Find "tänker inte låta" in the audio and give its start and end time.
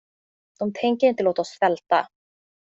0.73-1.41